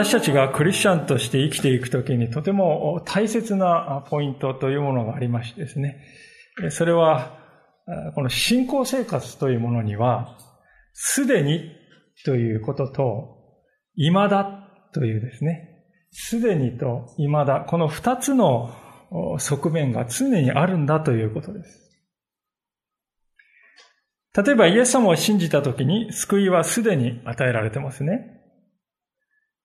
[0.00, 6.00] 私たちがクリスチャンとして生きていくときにとても大切なポイントというものがありましてですね。
[6.70, 7.38] それは、
[8.14, 10.38] この信仰生活というものには、
[10.94, 11.70] すでに
[12.24, 13.36] ということと、
[13.94, 15.84] 未だというですね。
[16.12, 18.70] すでにと未だ、この二つの
[19.38, 22.00] 側面が常にあるんだということです。
[24.34, 28.39] 例えばイエス様を信じたときに救いはすでに与えられてますね。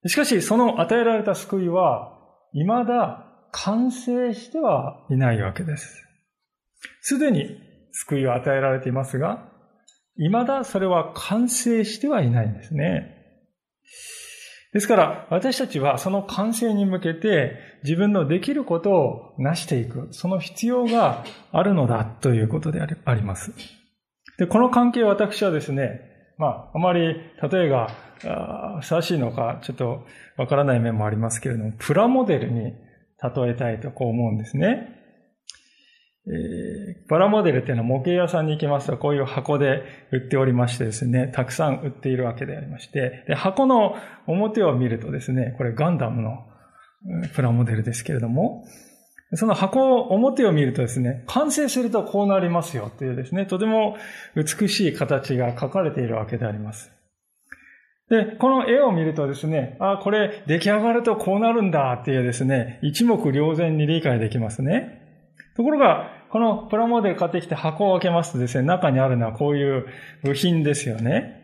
[0.08, 2.13] しかし、その与えられた救いは、
[2.54, 6.04] 未だ完成してはいないわけです。
[7.02, 7.60] すでに
[7.91, 9.49] 救いを与えられていますが、
[10.18, 13.12] 未だそれは完成してはいないんですね。
[14.74, 23.54] ですから、私たちはその完成に向けて自分のできることを成していく、その必要があるのだということであります。
[24.38, 27.16] で、この関係を私はですね、まあ、あまり
[27.52, 27.90] 例えが
[28.82, 30.05] ふさわしいのか、ちょっと
[30.38, 34.90] わからない面もありますけれども、プラモデルに例えたいとこう思うんですね。
[36.28, 46.46] えー、プラモデルっていうのは模型屋さんに行きますと、こういう箱で売っておりましてですね、たくさん売っているわけでありまして、で箱の表を見るとですね、これガンダムの
[47.36, 48.63] プラモデルですけれども、
[49.36, 53.98] その箱、表を見るとですね、完成するとこうなりますよというですね、とても
[54.36, 56.91] 美しい形が描かれているわけであります。
[58.10, 65.02] で、この絵を見るとですね、あ、これ出来上がるとこうなるんだっていうですね、一目瞭然に理解できますね。
[65.56, 69.86] ところが、このプラモデル買ってきて箱を開けますとですね、中にあるのはこういう
[70.24, 71.41] 部品ですよね。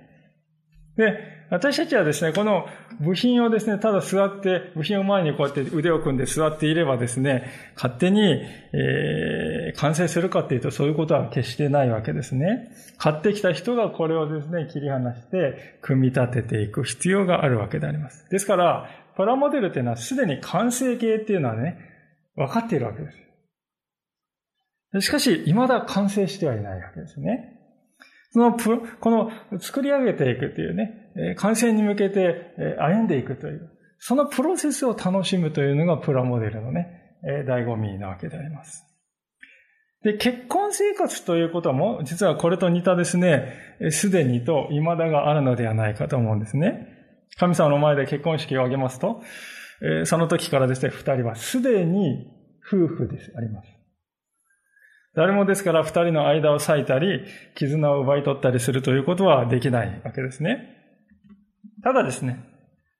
[0.97, 2.65] で、私たちはですね、この
[3.01, 7.43] 部品をですね、ただ座って、部品を前にこうやって腕を組んで座っていればですね、
[7.75, 12.71] 勝手に、えー、完成するかっていうとそういうことは決してないわけですね。
[12.97, 18.29] 買ってきた人がこれをですね、切り離して、組み立てていく必要があるわけであります。
[18.29, 21.75] ですから、プラモデルっていうのはすでに完成形っていうのはね、
[22.37, 23.11] 分かっているわけで
[25.01, 25.07] す。
[25.07, 27.57] しかし、未だ完成してはいないわけですね。
[28.31, 31.00] そのプこの作り上げていくというね、
[31.37, 37.15] 完成に向けて歩んでいくという、そのプロセスを楽しむというのがプラモデルのね、
[37.47, 38.85] 醍醐味なわけであります。
[40.03, 43.53] で、結婚生活ということも、実はこれと似たですね、
[43.91, 46.87] すでにと未だがあるのではないかと思うんですね。
[47.37, 49.21] 神様の前で結婚式を挙げますと、
[50.05, 52.27] その時からですね、二人はすでに
[52.65, 53.69] 夫婦です、あります。
[55.13, 60.80] 誰もですから二人の間を裂いたり、絆を奪い取ったりするということはできないわけですね。
[61.83, 62.43] ただですね、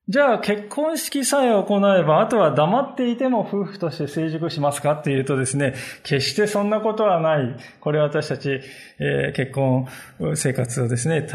[0.07, 7.55] じゃあ結婚式さえ行えば、あとは黙っていても夫婦として成熟しますかっていうとですね、決してそんなことはない。
[7.79, 8.59] これは私たち、
[8.99, 9.87] えー、結婚
[10.35, 11.27] 生活をですね、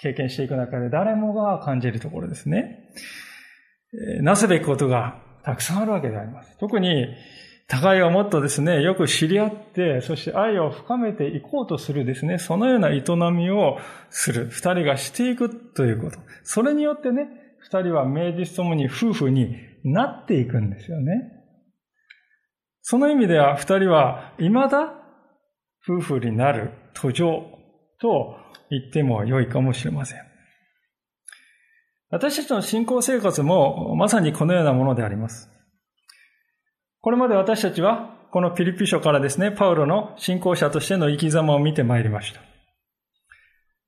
[0.00, 2.90] 経験していく中で誰もが感じるところですね。
[4.22, 6.56] なすべきことがたくさんあるわけであります。
[6.58, 7.06] 特に、
[7.68, 13.76] 互いをもっとですね、よく知り合って、そして愛を深めていこうとするですね、そのような営みを
[14.08, 14.48] する。
[14.48, 16.18] 二人がしていくということ。
[16.44, 21.12] それによってね、二人は名実ともに夫婦になっていくんですよね。
[22.80, 24.94] その意味では二人は未だ
[25.86, 27.44] 夫婦になる途上
[28.00, 28.36] と
[28.70, 30.20] 言っても良いかもしれません。
[32.08, 35.50] 私たちの信仰生活もまさにこのようなものであります。
[37.08, 42.42] これまで私たちは、このピリピ書からですね、パウロの信仰者としての生き様を見てまいりました。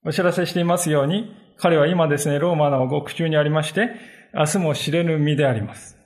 [0.07, 3.91] お知らせしていますように、彼は今ですね、ローマの獄中にありまして、
[4.33, 5.99] 明日も知れぬ身であります。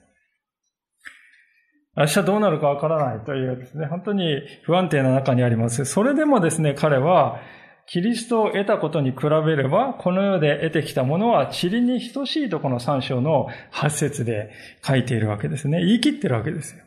[1.95, 5.85] 明日どうなるかわからないというですね、本当に不安定な中にあります。
[5.85, 7.39] それでもですね、彼は、
[7.87, 14.51] キリストを得たことに比べれば、この世で得てきたものは塵に等しいとこの三章の八節で
[14.85, 15.79] 書いているわけですね。
[15.79, 16.84] 言い切ってるわけですよ。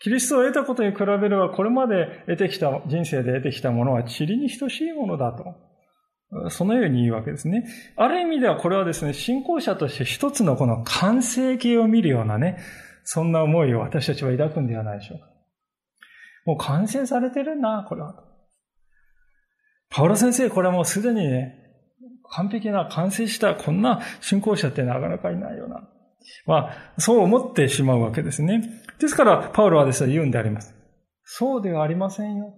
[0.00, 6.50] キリストを得たことに比べれば、これまで得てきた、人生で得てきたものは塵に等しいものだと。
[6.50, 7.64] そのように言うわけですね。
[7.96, 12.58] ある意味ではこれはですね、信仰者として一つのこの完成形を見るようなね、
[13.04, 15.26] そんな思いを私たちは抱くんではないでしょうか。
[16.46, 18.24] もう完成されてるな、これは。
[19.90, 21.56] パウロ先生、これはもうすでにね、
[22.30, 25.88] 完璧な完成したこんな信仰者ってなかなかいないよな。
[26.46, 28.62] まあ、そう思ってしまうわけですね。
[28.98, 30.74] ですから、パウロはですね、言うんであります。
[31.24, 32.54] そうではありませんよ。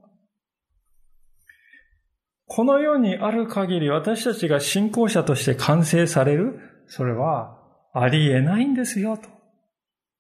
[2.47, 7.59] この世にある限り私たちが信仰者として完成される、それは
[7.95, 9.29] ありえないんですよ、と。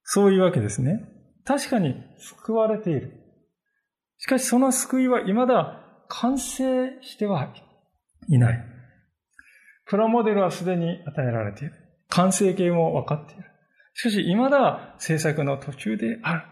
[0.04, 1.04] そういうわけですね。
[1.44, 3.12] 確かに救われている。
[4.18, 7.52] しかしその救いは未だ完成しては
[8.28, 8.64] いない。
[9.86, 11.74] プラモデルはすでに与えられている。
[12.12, 13.44] 完成形も分かっている。
[13.94, 16.42] しかし未だ制作の途中である。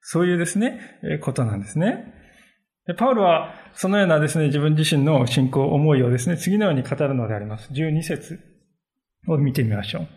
[0.00, 0.80] そういうですね、
[1.22, 2.12] ことなんですね。
[2.98, 7.72] パウルはそのようなですね、自分自身の信仰、思いをですね、次のように語るのであります。
[7.72, 8.40] 12節
[9.28, 10.08] を見てみましょう。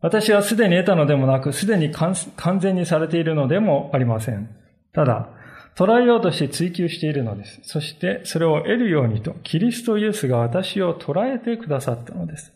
[0.00, 2.14] 私はすでに得たのでもなく、すでに完
[2.60, 4.48] 全にされているのでもありません。
[4.94, 5.28] ただ、
[5.76, 7.60] 捉えようとして追求しているのです。
[7.64, 12.55] そして、それを得るようにと、キリストイエスが私を捉えてくださったのです。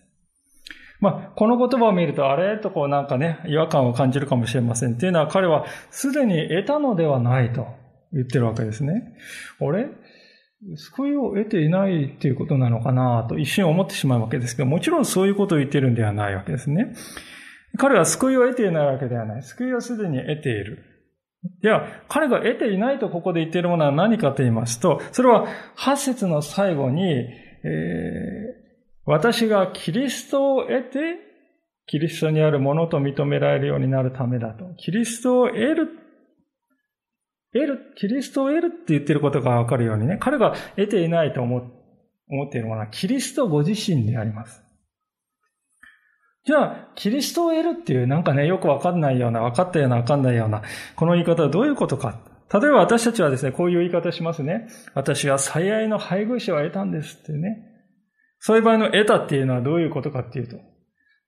[1.00, 2.58] まあ、この言葉を見ると、あれ？
[2.58, 4.94] とこうなんかね、違和感を感じるかもしれません。
[4.94, 7.66] っていうのは彼はすでに得たのではないと
[8.12, 9.14] 言ってるわけですね。
[9.60, 9.88] あれ
[10.76, 16.94] 救いを得ていないっていうことなのかなと一瞬思ってしまうわけですけど、もちろんそういうことを言ってるんではないわけですね。
[17.78, 19.42] 彼は救いを得ていないわけではない。
[19.42, 20.84] 救いをすでに得ている。
[21.62, 25.46] では、彼が得ていないとここで言っているものは何かと言いますと、それは
[25.78, 28.49] 8節の最後に、えー、
[29.10, 31.16] 私がキリストを得て、
[31.86, 34.64] キリストにあるものと認められるようになるためだと。
[34.76, 35.88] キリストを得る、
[37.52, 44.62] 得る、キリストを得るって言ってることがわかるようにね、彼が得ていないと思っているものは、キリストご自身であります。
[46.44, 50.62] じゃあ、キリストを得るっていう、なんかね、よくわかんないような、わかったような、わかんないような、
[50.94, 52.20] この言い方はどういうことか。
[52.54, 54.68] 例えば私たちはですね、こういう言い方しますね。
[54.94, 57.69] 私は最愛の配偶者を得たんですってね。
[58.40, 60.56] そういう場合の得たっていうのはどういうことかっていうと、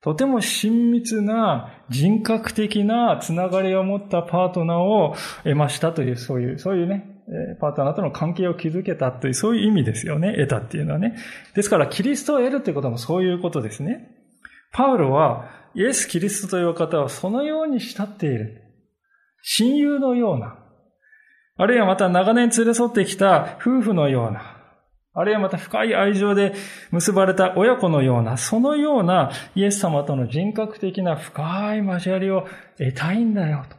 [0.02, 5.14] とても親密な人格的なつながりを持ったパートナーを
[5.44, 7.12] 得ましたという、そういう、そういうね、
[7.60, 10.32] パートナーとの関係を築けたという、そういう意味ですよね。
[10.32, 11.16] 得たっていうのはね。
[11.54, 14.10] ですから、キリストを得るということもそういうことですね。
[14.72, 18.62] パウロは、イエス・キリストという方はそのように慕っている。
[19.42, 20.58] 親友のような。
[21.56, 24.51] あるいはまた長年連れ添ってきた夫婦のような。
[25.14, 26.54] あるいはまた深い愛情で
[26.90, 32.46] 結ばれた親子のような、そのようなイエス様との人格的な深い交わりを
[32.78, 33.76] 得たいんだよと。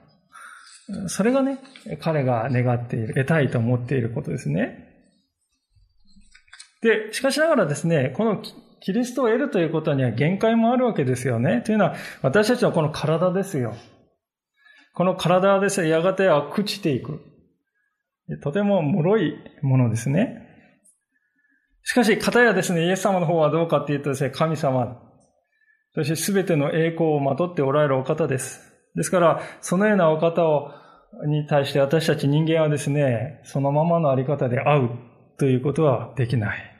[1.08, 1.60] それがね、
[2.02, 4.90] 彼が願っている、得たいと思っていることですね。
[6.82, 8.44] で、しかしながらですね、この
[8.82, 11.62] キリストを得るということには限界もあるわけですよね。
[11.66, 13.76] というのは、私たちはこの体ですよ。
[14.94, 17.22] この体はですね、やがては朽ちていく。
[18.42, 20.43] とても脆いものですね。
[21.84, 25.02] しかし、方やですね、イエス様の方はどうかっていうとですね、神様、
[25.94, 28.74] そして全ての栄光をまとっておられるお方です。
[28.96, 30.72] ですから、そのようなお方を、
[31.28, 34.90] に対して私たち人間はですね、そのままのあり方で会う
[35.38, 36.74] ということはできない。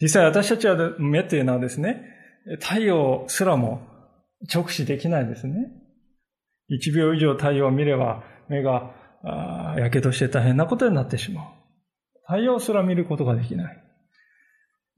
[0.00, 2.02] 実際私たちは目というのはですね、
[2.60, 3.82] 太陽すらも
[4.52, 5.54] 直視できないですね。
[6.68, 8.90] 一秒以上太陽を見れば目が
[9.78, 11.44] やけどして大変なことになってしまう。
[12.26, 13.80] 太陽すら見ることができない。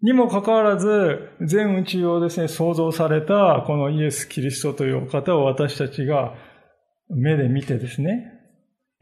[0.03, 6.35] にもかかわらず、全宇宙をですね、創造されたこのイエス・キリストというお方を私たちが
[7.09, 8.33] 目で見てですね、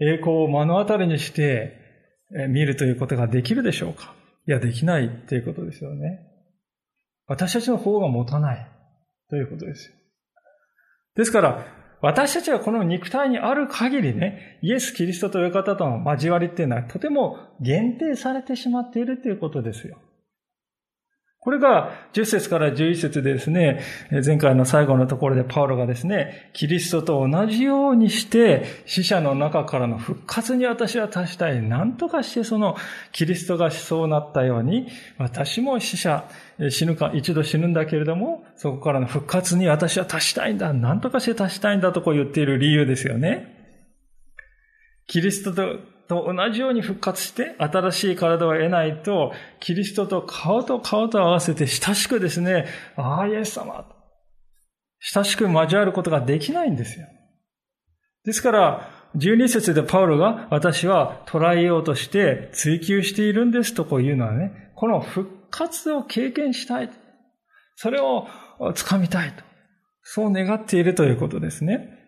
[0.01, 1.77] 栄光を目の当たりにして
[2.49, 4.15] 見るということができるでしょうか？
[4.47, 6.21] いや、できないっていうことですよね。
[7.27, 8.71] 私たちの方が持たない
[9.31, 9.95] ということですよ。
[11.17, 11.67] ですから、
[12.05, 19.97] 私たちはこの肉体にある限りね、イエス・キリストという方との交わりっていうのはとても限定されてしまっているということですよ。
[21.45, 23.83] これが10節から11節でですね、
[24.25, 31.61] 前回の最後のところでパウロがですね、キリストと同じようにして死者の中からの復活に私は達したい。
[31.61, 32.77] 何とかしてその
[33.13, 34.87] キリストがそうなったように、
[35.19, 36.25] 私も死者、
[36.71, 40.73] 死ぬか、一度死ぬんだけれども、そこからの復活に私は達したいんだ。
[40.73, 43.53] 何とかして達したいんだとこう言っている理由ですよね。
[45.07, 53.85] キリストとと同じように復活して新しい体を得ないと、キリストと顔と顔と合わせて親しくですね、ああ、イエス様。
[55.01, 57.07] 親しく交わることができないんですよ。
[58.25, 66.91] ですから、12節でパウロが私は捉えようとして追求しているんですとこういうのはね、この復活を経験したい。
[67.77, 68.27] それを
[68.59, 69.45] 掴みたいと。
[70.03, 72.04] そう願っているということですね。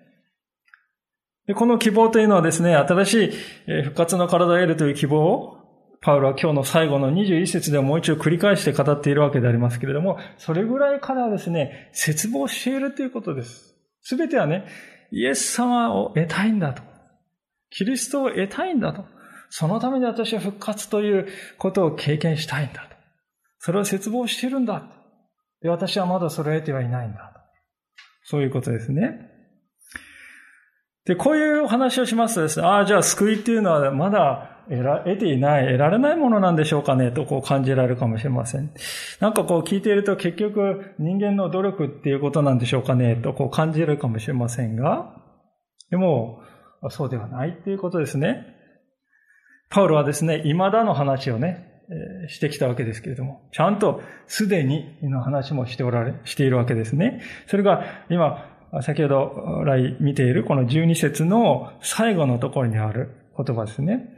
[1.46, 3.24] でこの希望というのはですね、新し
[3.68, 5.56] い復活の体を得るという希望を
[6.00, 13.74] パウロは今日の最後の21節でもう一度繰り返して語っているわけでありますけれども、それぐらい彼はですね、絶望しているということです。
[14.02, 14.66] すべてはね、
[15.10, 16.82] イエス様を得たいんだと。
[17.70, 19.04] キリストを得たいんだと。
[19.50, 22.96] そのために私は復活ということを経験したいんだと。
[23.58, 24.84] それを絶望しているんだ。
[25.62, 27.40] で、私はまだそれを得てはいないんだと。
[28.24, 29.35] そういうことですね。
[31.06, 38.72] で、こういうお話をしますとですね、ああ、じゃあ救いっていうのはまだ得ていない、得られないものなんでしょうかね、とこう感じられるかもしれません。
[39.20, 45.14] なんかこう聞いていると結局人間の努力っていうことなんでしょうかね、とこう感じるかもしれませんが、
[45.90, 46.42] でも、
[46.90, 48.44] そうではないっていうことですね。
[49.70, 51.72] パウロはですね、未だの話をね、
[52.28, 57.22] してきたわけですけれども、ちゃんとすでにの話もしておられ、しているわけですね。
[57.46, 64.08] それが今、先ほど来見ているこの12節の最後のところにある言葉ですね。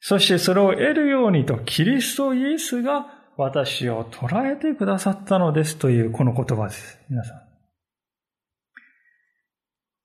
[0.00, 6.98] そしてそれを得るようにとキリストイエスが私を捉えてくださったのですというこの言葉です。
[7.08, 7.42] 皆さん。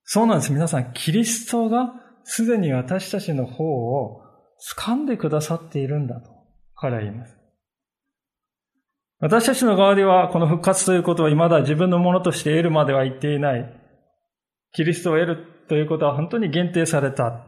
[0.04, 0.54] そうなんです。
[0.54, 1.94] 皆さん、キリストが
[2.24, 4.22] すでに私たちの方を
[4.78, 6.30] 掴んでくださっているんだと
[6.76, 7.38] 彼は言います。
[9.20, 13.74] 私たちの側ではこの復活ということを未だ自分のものとして得るまでは言っていない。
[14.74, 17.46] キリストを得るということは本当に限定された。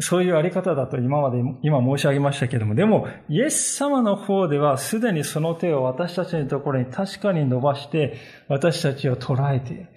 [0.00, 9.88] そういうあり方だと今まで、今申し上げましたけれども、でも、イエス様の方ではすでにその手を私たちのところに確かに伸ばして、私たちを捉えている。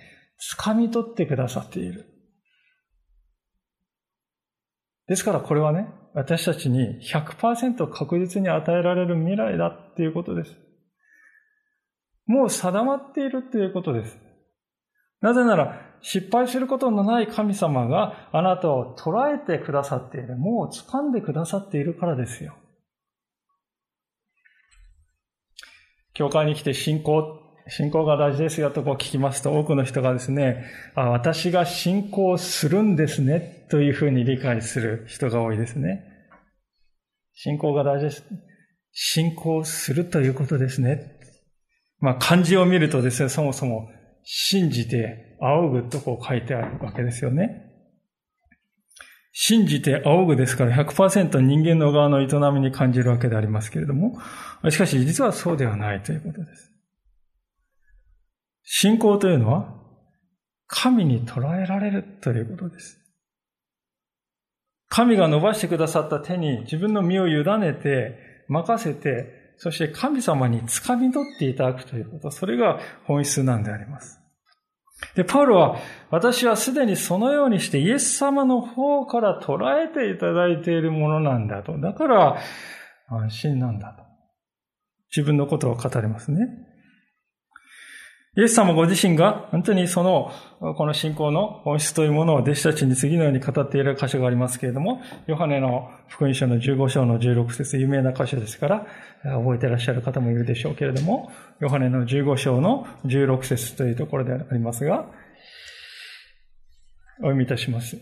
[0.60, 2.06] 掴み取ってくださっている。
[5.08, 10.58] ですからこれはね、私たちに100%確実に与えられる未来だっていうことです。
[12.26, 14.18] もう定まっているっていうことです。
[15.22, 20.38] なぜなら、失敗することのない神様があなたを捉えてくださっている。
[20.38, 22.56] もう掴んでくださっているからですよ。
[26.16, 36.07] 教会に来て信仰、信仰が大事ですよとこう聞きますと多くの人がですね、あ私が信仰するんですねというふうに理解する人が多いですね。
[37.40, 38.24] 信仰が大事です。
[38.92, 41.20] 信仰するということですね。
[42.00, 43.90] まあ漢字を見るとですね、そもそも
[44.24, 47.64] 信じて仰ぐとこう書いてあるわけですよね。
[49.34, 54.20] 信じて仰ぐですから100%人間の側の営みに感じるわけでありますけれども、
[54.72, 56.72] しかし実はそうではないということです。
[58.64, 59.76] 信仰というのは
[60.66, 63.07] 神に捉えられるということです。
[64.90, 68.18] 神が伸ばしてくださった手に自分の身を委ねて、
[68.48, 74.20] 任せて、そして神様に掴み取っていただくということ、それが本質なんであります。
[75.16, 75.78] で、パウロは、
[76.10, 81.78] 私はすでにそのようにしてイエス様の方から捉えていただいているものなんだと。
[81.80, 82.38] だから、
[83.10, 84.04] 安心なんだと。
[85.16, 86.48] 自分のことを語りますね。
[88.38, 98.86] イエス様ご自身が本当にその、この信仰の本質というものを弟子たちに次のように語っている箇所がありますけれども、ヨハネの福音書の15章の16節有名な箇所ですから、
[99.24, 105.08] 覚えてらっしゃる方もいるでしょうけれども、ヨハネの15章の16節というところでありますが、
[107.22, 107.98] お読みいたします。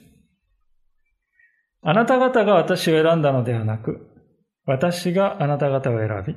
[1.82, 4.06] あなた方が私を選んだのではなく、
[4.66, 6.36] 私があなた方を選び、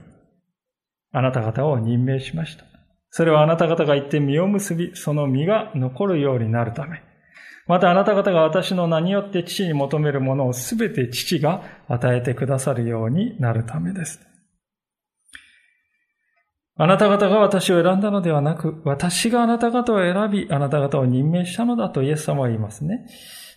[1.10, 2.77] あなた方を任命しました。
[3.10, 7.02] それはあなた方が言って実を結び、その実が残るようになるため。
[7.66, 14.20] またあなた方が私の名によって父に求めるものをすべて父が与えてくださるようになるためです。
[16.80, 23.06] あなた方が私を選んだのではなく、私があなた方を選び、あなた方を任命したのだとイエス様は言いますね。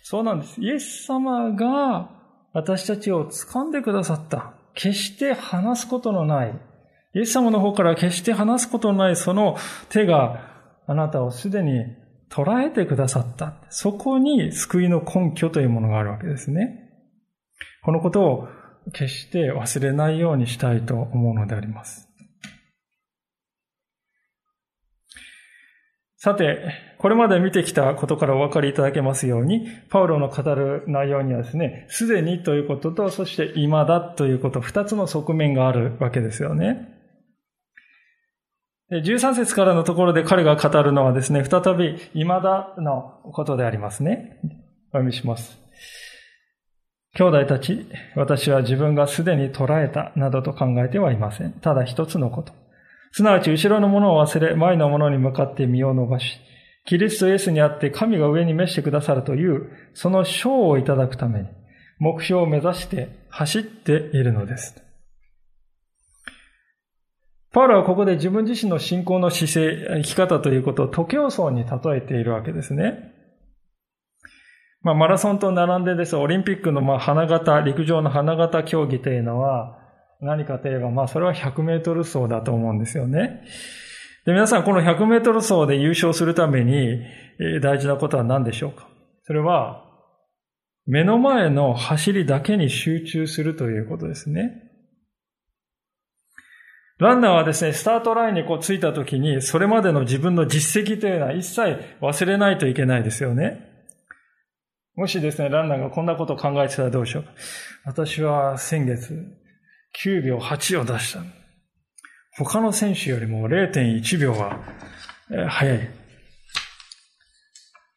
[0.02, 0.60] そうなんです。
[0.60, 2.10] イエス様が
[2.52, 4.54] 私たちを掴んでくださった。
[4.74, 6.54] 決して話すことのない
[7.14, 9.56] イエス様の方から決して離すことのないその
[9.90, 10.50] 手が
[10.86, 11.84] あなたをすでに
[12.30, 13.54] 捉えてくださった。
[13.68, 16.90] そこに救いの根拠というものがあるわけですね。
[17.84, 18.48] このことを
[18.92, 22.08] 決して忘れないようにしたいと思うのであります。
[26.16, 37.01] さて、これまで見てきたことからお分かりいただけますように、パウロの語る内容にはですね、すでにということと、そして未だということ、二つの側面があるわけですよね。
[39.00, 44.38] 13節からのところで彼が語るのはですね、再び未だのことでありますね。
[44.90, 45.58] お読みします。
[47.14, 51.52] 兄弟たち、私は自分がすでに捉えたなどと考えてはいません。
[51.52, 52.52] ただ一つのこと。
[53.12, 56.38] すなわち後ろのものを忘れ、前のものに向かって身を伸ばし、
[56.84, 61.48] キリストイエスにあって神が上に召してくださるという、その賞をいただくために、
[61.98, 64.82] 目標を目指して走っているのです。
[67.52, 73.12] パウロはここで自分自身の信仰の姿勢、生き方ということを徒競走に例えているわけですね。
[74.80, 79.78] まあ、マラソンと並んでです、オリンピックのまあ花形、陸上の花形競技というのは、
[80.20, 83.44] 何かといえば、まあ、それは100メートル走だと思うんですよね。
[84.24, 87.00] で、皆さん、この100メートル走で優勝するために、
[87.60, 88.88] 大事なことは何でしょうか？
[89.24, 89.84] それは、
[90.86, 94.71] 目の前の走りだけに集中するということですね。
[97.02, 103.68] ランナーはですね、スタートラインにこう着いた時に、それまでの自分の実績というのは一切忘れないといけないですよね。
[104.94, 107.24] もしですね、ランナーがこんなことを考えてたらどうしよう。
[107.84, 109.14] 私は先月
[110.04, 111.20] 9秒8を出した。
[112.36, 114.60] 他の選手よりも0.1秒は
[115.48, 115.90] 早い。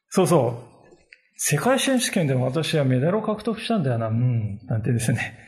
[0.10, 0.76] そうそう。
[1.38, 4.08] 世界選手権でも私はメダルを獲得したんだよな。
[4.08, 4.60] うん。
[4.66, 5.45] なんてですね。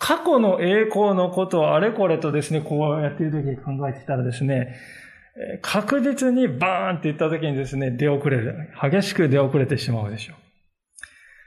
[0.00, 4.74] 過去の栄光のことをあれこれとですね、こうやっている時に考えていたらですね、
[5.60, 8.70] 確実にバーンって言った時にですね、出遅れる。
[8.80, 10.36] 激しく出遅れてしまうでしょう。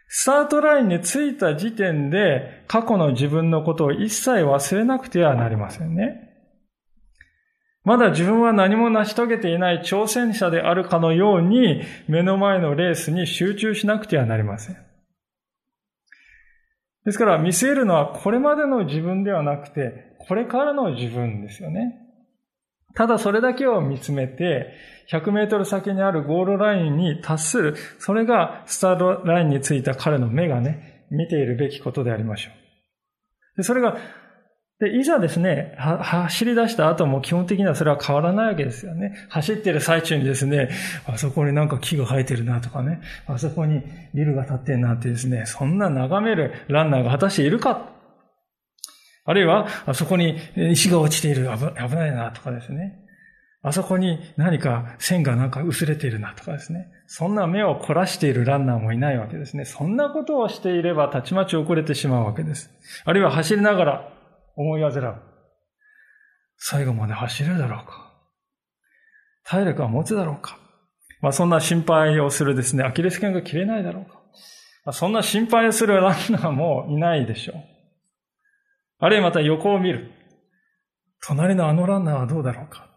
[0.07, 6.29] スタートラインに着いた時点で過去の自分のことを一切忘れなくてはなりませんね。
[7.83, 14.77] まだ自分は何も成し遂げていない挑戦者であるかのように目の前のレースに集中しなくてはなりません。
[17.05, 21.99] ですから見据えるのはこれまでの自分ではなくてこれからの自分ですよね。
[22.95, 24.73] ただそれだけを見つめて、
[25.11, 33.57] 100メートル先にあるゴールラインに達する、それがスタートラインについた彼の目がね、見ているべきことでありましょう。
[33.57, 33.97] でそれが、
[34.79, 39.15] で、いざですね、走り出した後も基本的にはそれは変わらないわけですよね。
[39.29, 40.69] 走ってる最中にですね、
[41.05, 43.81] あそこになんか木が生えてるなとかね、あそこに
[44.13, 47.89] ビルが建ってるなってですね、そんな眺めるランナーが果たしているか
[49.25, 52.99] あるいは、あそこに石が落ちている、危ないなとかですね。
[53.65, 56.87] あそこに何か線がなんか薄れているなとかですね。
[57.07, 59.63] そんな目を凝らしているランナーもいないわけですね。
[59.63, 62.69] そんなことをしていればたちまち遅れてしまうわけです。
[63.05, 64.12] あるいは走りながら
[64.55, 65.21] 思い煩う。
[66.57, 68.13] 最後まで走れるだろうか
[69.43, 70.57] 体力は持つだろうか
[71.21, 74.23] まあそんな心配をするですね、アキレス腱が切れないだろうか
[74.85, 77.55] まあ、そんな心配をする ランナーもいないでしょう。
[78.99, 80.11] あるいはまた横を見る。
[81.25, 82.89] 隣のあのランナーはどうだろうか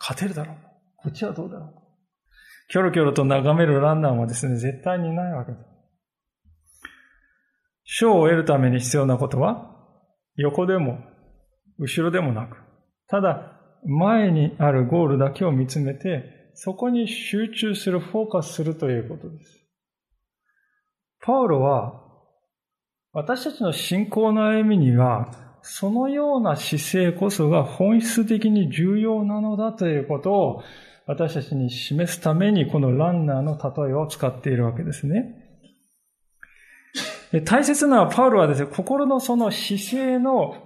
[0.00, 1.82] 勝てるだろうかこっちはどうだろうか
[2.68, 5.64] キョロキョロと眺めるランナーもですね、絶対にいないわけです。
[7.84, 9.77] 賞を得るために必要なことは、
[10.38, 10.98] 横でも、
[11.78, 12.56] 後ろでもなく、
[13.08, 19.64] ただ、前にあるゴールだけを見つめて、そこに集中する、フォーカスするということです。
[21.20, 22.02] パウロは、
[23.12, 30.62] 私たちの信仰の歩みには、そのような姿勢こそが本質的に重要なのだということを
[31.06, 35.47] 私たちに示すためにこのランナーの例えを使っているわけですね。
[37.44, 40.56] 大切なパウロはですね、心のその姿勢の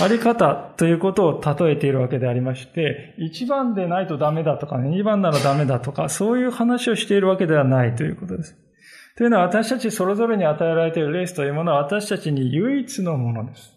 [0.00, 8.56] あり方ということを例えているわけでありまして、1番でないとダメだとかね、2番ならダメだとか、そういう話をしているわけではないということです。
[9.16, 13.74] というのは私たちそれぞれに与えられているレースというものは私たちに唯一のものです。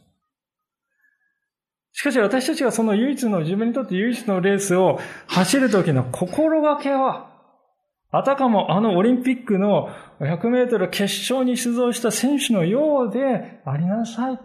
[1.93, 7.30] しかし私たちがその唯一の、自分にとって唯一のレースを走るときの心がけは、
[8.12, 14.43] あたかもあのオリンピックの100メートル決勝に出場した選手のようでありなさいと。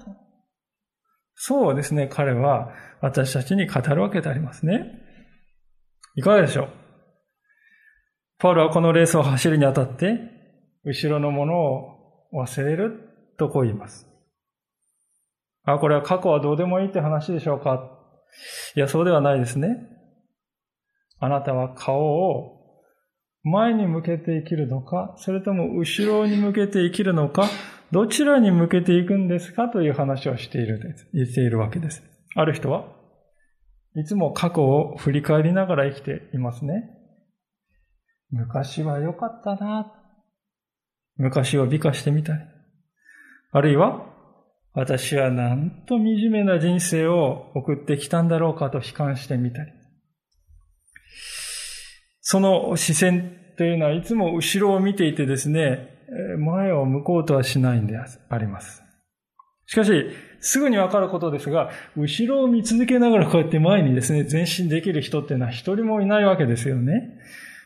[1.34, 2.70] そうですね、彼は
[3.02, 5.02] 私たちに語るわけでありますね。
[6.14, 6.68] いかがでしょう？
[8.38, 10.18] パウロはこのレースを走るにあたって、
[10.84, 14.06] 後ろのものを忘れるとこう言います。
[15.64, 17.90] あ、これは過去はどうでもいいって話でしょうか？
[18.76, 19.76] いや、そうではないですね。
[21.18, 22.55] あなたは顔を
[23.48, 27.48] 前に向けて生きるのか、それとも後ろに向けて生きるのか、
[27.92, 31.06] どちらに向けていくんですかという話をしているです。
[31.14, 32.02] 言っているわけです。
[32.34, 32.86] ある人は
[33.94, 36.90] いつも過去を振り返りながら生きていますね。
[38.32, 39.92] 昔は良かったな。
[41.16, 42.40] 昔を美化してみたり。
[43.52, 44.06] あるいは、
[44.74, 49.70] 私はなんと惨めな人生を送ってきたんだろうかと悲観してみたり。
[52.28, 55.96] その視線というのはいつも後ろを見ていてですね、
[56.40, 58.82] 前を向こうとはしないんであります。
[59.66, 60.06] しかし、
[60.40, 67.16] すぐにわかることですが、後ろを見続けながらこうやって前にですね、前進できる人っていうのは一人もいないわけですよね。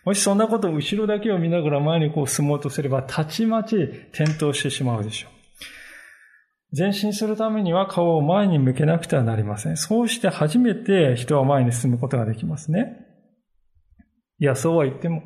[0.05, 3.77] もしそんなことを後ろだけを見ながら前にこう進もうとすれば、たちまち
[4.13, 6.77] 転倒してしまうでしょう。
[6.79, 9.79] 前進するためには顔を前に向けなくてはなりません。
[9.79, 13.07] そうして初めて人は前に進むことができますね。
[14.41, 15.23] いや、そうは言っても、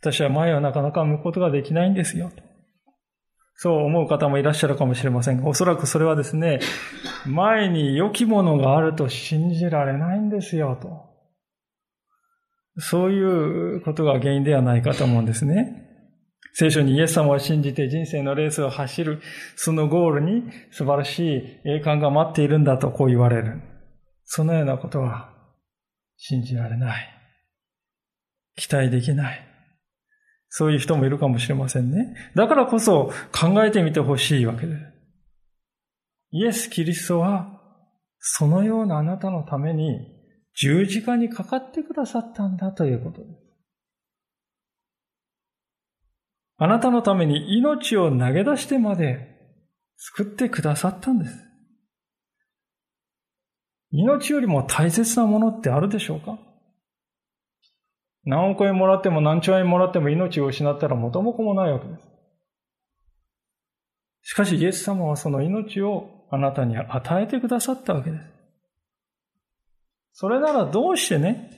[0.00, 2.32] 私は前はなかなか向くことができないんですよ。
[3.54, 6.58] そう思う方もいらっしゃるかもしれませんが、おそらくそれはですね、
[7.26, 11.12] 前に良きものがあると信じられないんですよ、と。
[12.80, 15.90] そういうことが原因ではないかと思うんですね。
[16.54, 19.20] 聖書にイエス様を信じて人生のレースを走る、
[19.56, 23.60] そのゴールに素晴らしい栄冠が待っているんだとこう言われる。
[24.24, 25.32] そのようなことは
[26.16, 27.11] 信じられない。
[28.56, 29.48] 期待できない。
[30.48, 32.14] そういう人もいるかもしれませんね。
[32.34, 34.82] だからこそ考えてみてほしいわけです。
[36.32, 37.60] イエス・キリストは
[38.18, 40.08] そのようなあなたのために
[40.54, 43.30] 十字架にかかってくださったんだということです。
[46.58, 49.28] あなたのために命を投げ出してまで
[49.96, 51.34] 救ってくださったんです。
[53.90, 56.38] 命よりも大切なものってあるでしょうか？
[58.24, 62.02] 何億円もらっても何兆円もらっても命を失ったら元も子もないわけです。
[64.22, 68.24] しかしイエス様はその命をあなたに与えてくださったわけです。
[70.12, 71.50] それならどうしてね、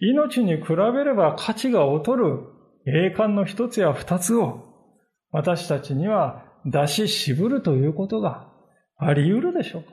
[0.00, 2.40] 命に比べれば価値が劣る
[2.86, 4.64] 栄冠の一つや二つを
[5.30, 8.48] 私たちには出し渋るということが
[8.96, 9.90] あり得るでしょうか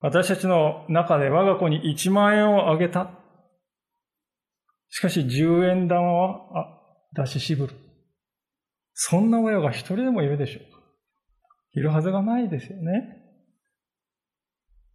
[0.00, 3.23] 私たちの中で我が子に1万円をあげた。
[4.94, 6.78] しかし10円玉は
[7.14, 7.74] 出し渋る。
[8.92, 10.78] そんな親が一人でもいるでしょうか
[11.72, 13.16] いるはずがないですよね。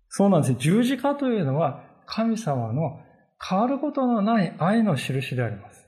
[0.08, 3.02] そうなんです十字架というのは神様の
[3.46, 5.86] 変わることのない愛の印であります。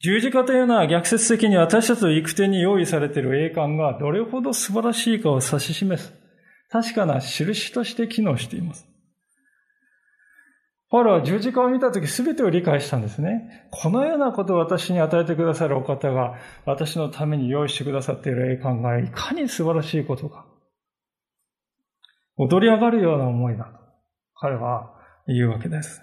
[0.00, 6.12] 十字架というのは逆説的に私たちの行く手に用意されている栄冠がどれほど素晴らしいかを指し示す
[6.68, 8.86] 確かな印として機能しています。
[10.90, 13.68] パウロは十字架を見たとき全てを理解したんですね。
[13.70, 20.46] このようなことを私に与えてくださるお方が私のために用意してくださっている栄冠がいかに素晴らしいことか。
[22.36, 23.70] 踊り上がるような思いだと
[24.34, 24.94] 彼は
[25.26, 26.00] 言うわけです。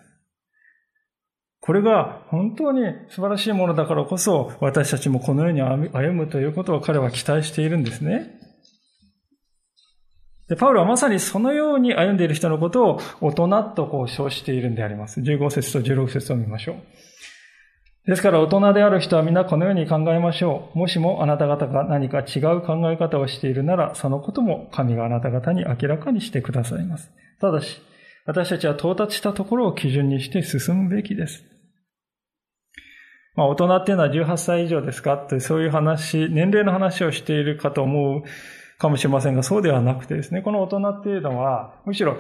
[1.62, 8.45] これが本当に素晴らしいものだからこそ私たちもこのように歩むということを彼は期待しているんですね。
[10.48, 15.20] で、パウロはまさにそのように歩んでいる人のことを大人とこう称しているんであります。
[15.22, 16.76] 15節と16節を見ましょう。
[18.08, 20.78] ですから大人である人は皆このように考えましょう。
[20.78, 27.10] もしもあなた方が何か違う考え方をしているなら、そのことも神があなた方に明らかにしてくださいます。
[27.42, 27.82] ただし、
[28.28, 31.44] 私たちは到達したところを基準にして進むべきです。
[33.36, 35.16] まあ、大人っていうのは18歳以上ですか？
[35.16, 38.24] ってそういう話、年齢の話をしているかと思う
[38.78, 42.18] かもしれませんが、そうではなくてですね、この大人っていうのは、むしろ、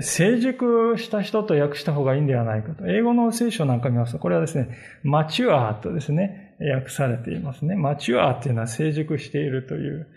[0.00, 2.86] 成熟した人と訳した方がいいんではないかと。
[2.86, 4.68] 英語の聖書なんか見ますと、これはですね、
[5.02, 7.76] マチュアーとですね、訳されていますね。
[7.76, 10.08] マチュアーっていうのは成熟しているという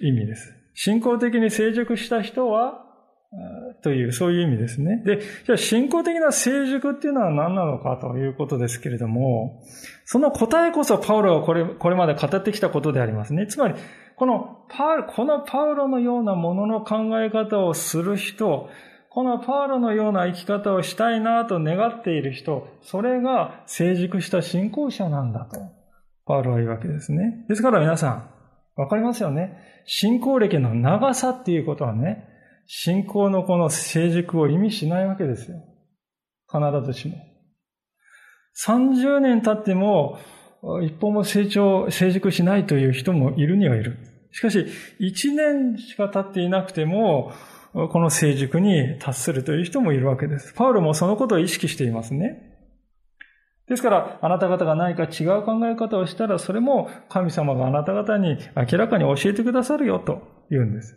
[0.00, 0.54] 意味です。
[0.74, 2.82] 信仰的に成熟した人は、
[3.82, 5.02] という、そういう意味ですね。
[5.04, 9.62] で、じゃあ信仰的な成熟っていうのは何なのかということですけれども、
[10.04, 13.46] その答えこそパウロがこれ、これまで語ってきたことでありますね。
[13.46, 13.74] つまり、
[14.16, 18.68] このパウロ、このパウロのようなものの考え方をする人、
[19.10, 25.60] このパウロのような生き方をしたいなと願っている人、それが成熟した信仰者なんだと、
[26.24, 27.44] パウロは言うわけですね。
[27.48, 28.30] ですから皆さん、
[28.76, 29.56] わかりますよね。
[29.86, 32.28] 信仰歴の長さっていうことはね、
[32.66, 35.62] 信仰のこの成熟を意味しないわけですよ。
[36.50, 37.16] 必ずしも。
[38.64, 40.18] 30年経っても、
[40.82, 43.98] 一歩も成長、成熟しないという人もいるにはいる。
[44.32, 44.66] しかし、
[44.98, 47.32] 一年しか経っていなくても、
[47.72, 50.54] この成熟に達するという人もいるわけです。
[50.54, 52.54] パウロもそのことを意識していますね。
[53.68, 60.96] ですから、あなた方が何か違う考え方をしたら、それも神様があなた方に明らかに教えてくださるよと言うんです。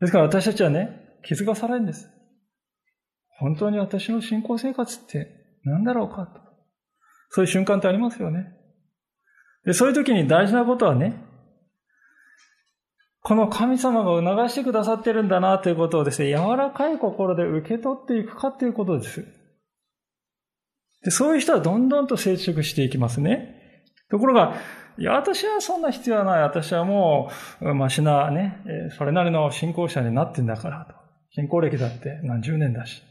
[0.00, 2.10] ですから私たちはね、気づかされるんです。
[3.38, 5.28] 本当に私の信仰生活って
[5.64, 6.43] 何だろうかと。
[7.34, 8.46] そういう瞬間ってありますよね。
[9.64, 11.16] で、そういう時に大事なことはね、
[13.22, 19.26] この神様が促してくださってるんだなということをですね、柔らかい心で受け取っていくかということです。
[21.02, 23.82] で、そういう人はどんどんと成熟していきますね。
[24.10, 24.54] ところが、
[24.96, 26.42] いや、私はそんな必要はない。
[26.42, 28.62] 私はもう、ましなね、
[28.96, 30.94] それなりの信仰者になってんだからと。
[31.30, 33.02] 信仰歴だって何十年だし。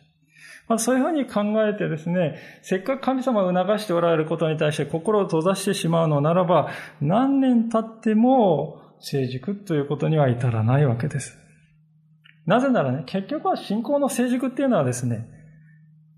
[0.67, 6.69] まあ、そういうふうに考えてですね、せっかく神様を促しておられることに対して心を閉ざしてしまうのならば、
[7.01, 11.37] 何年経っても成熟ということには至らないわけです。
[12.45, 15.27] なぜならね、結局は信仰の成熟っていうのはですね、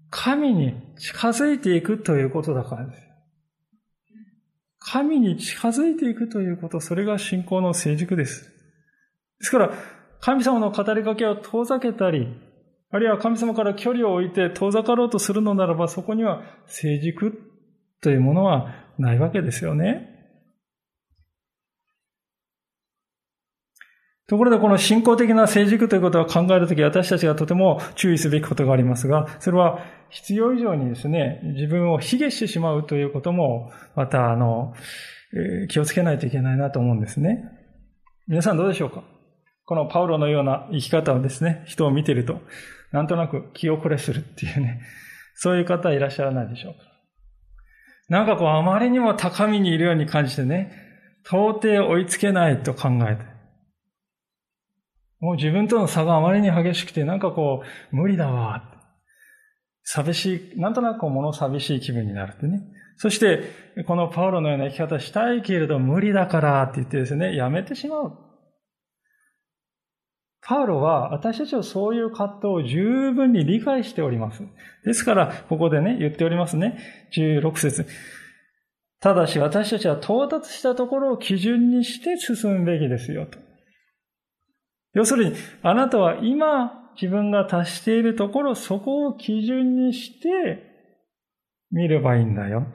[0.09, 3.01] 神に近づいていくということだからです。
[4.79, 8.43] 神に近づいていくということ、それが信仰の成熟です。
[9.39, 9.71] ですから、
[10.19, 12.27] 神様の語りかけを遠ざけたり、
[12.91, 17.33] あるいは神様から距離を置いて遠ざかろうとするのならば、そこには成熟
[18.01, 20.11] というものはないわけですよね。
[24.27, 34.73] ところでこの信仰的な成熟ということを考えるとき私たちがとても注意すべきことがありますが、それは必要以上にですね、自分を卑下してしまうということも、またあの、
[35.69, 37.43] 気をつけないといけないなと思うんですね。
[38.27, 39.03] 皆さんどうでしょうか？
[39.65, 42.41] このパウロのような生き方をですね、人を見てると、
[42.91, 44.81] なんとなく気遅れするっていうね、
[45.35, 46.79] そういう方いらっしゃらないでしょうか。
[48.07, 50.71] なんかこう、あまりにも高みにいるように感じてね、
[51.25, 53.23] 到底追いつけないと考えて。
[55.19, 58.71] もう自分との差があまりに激しくて、なんかこう、無理だわ。
[59.83, 62.61] 寂しい、なんとなくこう物寂しい気分になるってね。
[62.97, 63.43] そして、
[63.87, 68.24] このパウロのような生き方したいけれど無理だからって言ってですね、やめてしまう。
[70.47, 74.43] パウロは私たちはそういう葛藤を十分に理解しております。
[74.83, 76.77] ですから、ここでね、言っておりますね。
[77.17, 77.87] 16節
[78.99, 83.39] ただし私たちは到達したところを基準にして進むべきですよと。
[84.93, 90.63] 要するに、あなたは今自分が達しているところ、そこを基準にして
[91.71, 92.67] 見ればいいんだよ。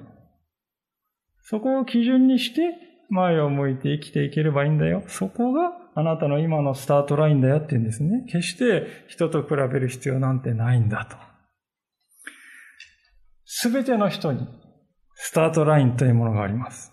[1.43, 2.63] そこを基準にして
[3.11, 5.05] 前を向いて生きていければいいんだよ。
[5.07, 8.25] そこがあなたの今のスタートラインだよって言うんですね。
[8.27, 11.17] 決して人と比べる必要なんてないんだと。
[13.45, 14.47] すべての人に
[15.15, 16.93] スタートラインというものがあります。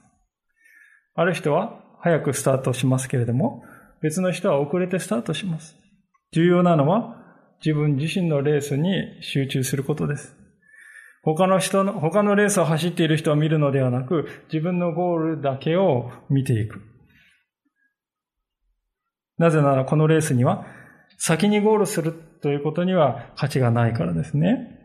[1.15, 3.63] ある人は早くスタートしますけれども、
[4.01, 5.75] 別の人は遅れてスタートします。
[6.31, 7.15] 重要なのは
[7.63, 10.35] 自分自身のレースに集中することです。
[11.23, 16.81] 他の人の、他のレースを走っている人を見るのではなく、自分のゴールだけを見ていく。
[19.37, 20.65] なぜならこのレースには、
[21.17, 24.77] 先にゴールするということには価値がないからですね。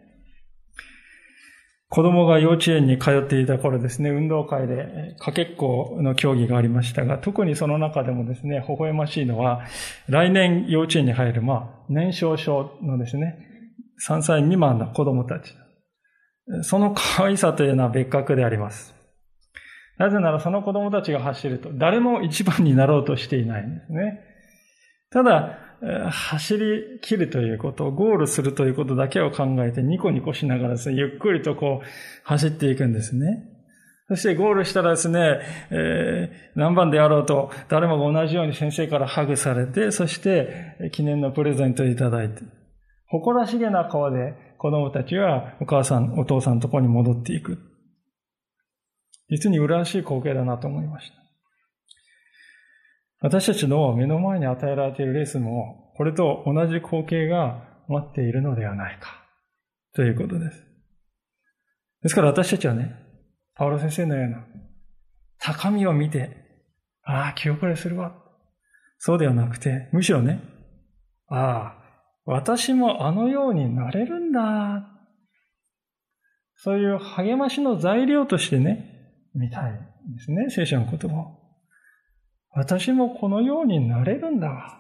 [1.89, 9.61] 子供が幼稚園に通っていた頃ですね、運動会でかけっこの競技がありましたが、特にその中でもですね、微笑ましいのは、
[10.09, 13.37] 来年幼稚園に入る、まあ、年少症のですね、
[14.09, 15.55] 3歳未満の子供たち。
[16.63, 18.95] その可愛さというのは別格であります。
[19.99, 24.32] なぜならその子供たちが走ると、誰も一番になろうとしていないんですね。
[25.13, 25.59] ただ、
[26.11, 31.87] 走り切るということ、ゴールするということだけを考えてニコニコしながらですね、ゆっくりとこう
[32.25, 33.49] 走っていくんですね。
[34.09, 42.43] そしてゴールしたらですね、えー、何番であろうと誰もが同じように先生からハグされて、そして記念のプレゼントをいただいて、
[43.09, 47.59] 誇らしげな顔で子供たちはお母さん、お父さんのところに戻っていく。
[49.29, 51.22] 実に羨ましい光景だなと思いました。
[53.23, 59.25] 私たちの目の前に与えられているレースも、これと同じ光景が待っているのではないか、
[59.95, 60.65] ということです。
[62.03, 62.97] ですから私たちはね、
[63.55, 64.45] パウロ先生のような、
[65.39, 66.37] 高みを見て、
[67.05, 68.13] ああ、気遅れするわ。
[68.99, 70.41] そうではなくて、むしろね、
[71.29, 71.83] ああ、
[72.25, 74.89] 私もあのようになれるんだ。
[76.57, 79.79] そういう励ましの材料としてね、見たいで
[80.25, 81.42] すね、聖書の言葉を。
[82.55, 84.79] 私もこのようになれるんだ。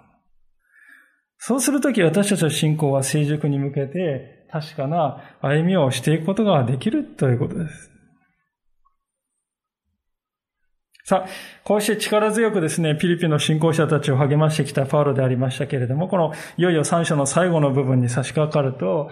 [1.38, 7.90] そうするとき私たちの信仰は成熟に向けて確かな歩みをしていくことができるということです。
[11.04, 11.28] さあ、
[11.64, 19.11] こうして力強くですね、ピリピの信仰者たちを励ましてきたパウロでありましたけれども、このいよいよ三章の最後の部分に差し掛かると、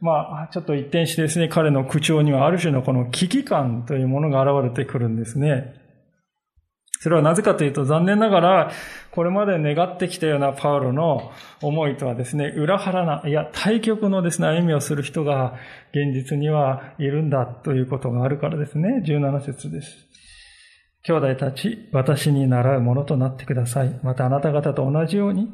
[0.00, 5.81] まあ、ちょっと一転してですね、彼の口調にはある種のこの危機感というものが現れてくるんですね。
[7.02, 8.70] それはなぜかというと、残念ながら、
[9.10, 15.54] これまで願ってきたようなパウロの思いとはですね、裏腹な、いや、対極のですね、歩みをする人が
[15.90, 20.06] 現実にはいるんだということがあるからですね、17節です。
[21.02, 23.98] 兄弟たち、私に習うものとなってください。
[24.04, 25.48] またあなた方と同じように、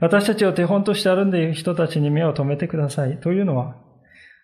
[0.00, 3.20] 私たちを手本として歩んでいる人たちに目を留めてください。
[3.20, 3.76] というのは、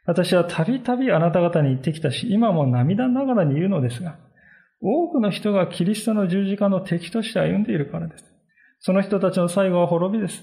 [0.05, 4.19] 私はたびたびあなた方に言ってきたし、今も涙ながらに言うのですが、
[4.83, 8.25] 多くの人がキリストの十字架の敵として歩んでいるからです。
[8.81, 10.43] その人たちの最後は滅びです。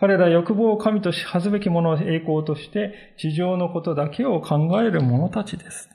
[0.00, 5.88] 彼ら欲望を神とし恥ずべきものを栄光として地上のことだけを考える者たちです。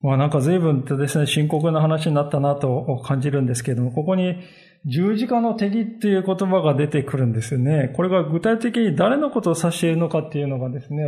[0.00, 4.36] まあなんか随分とですね、深刻な話になったなと感じるんですけれども、ここに
[4.84, 7.92] 十字架の敵っていう言葉が出てくるんですよね。
[7.94, 11.04] これが具体的に誰のことを指しているのかっていうのがですね、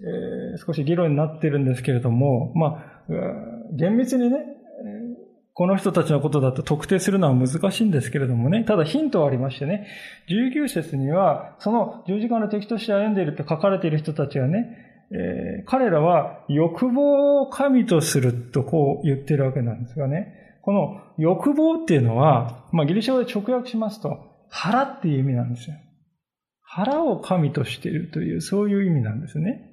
[0.00, 3.04] えー、少し議論になってるんですけれども、まあ、
[3.72, 4.38] 厳密にね、
[5.56, 9.86] この人たちのことだと特定するのは難しいんですけれどもね、ただヒントはありましてね、
[10.28, 14.78] 19節には、その十字架の敵として歩んでいると書かれている人たちはね、
[15.12, 25.76] えー、彼らは欲望を神とするとこう言ってるわけなんですがね、この欲望っていうのは、まあギリシャ語で直訳しますと、腹っていう意味なんですよ。
[26.62, 29.70] 腹を神としているという、そういう意味なんですね。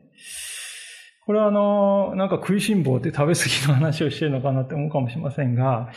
[1.26, 5.92] これはあの、なんか食いしん坊って食べ過ぎの話をしてるのかなって思うかもしれませんが、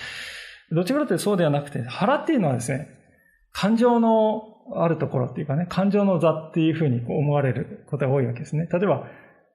[0.71, 2.89] どちらかというとそうではなくて、腹っていうのはですね、
[3.53, 8.69] 感情のあるところっていうかね、感情の座っていうふうに思われることが多いわけですね。
[8.73, 9.07] 例えば、